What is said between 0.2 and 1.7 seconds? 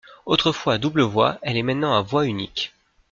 Autrefois à double voie, elle est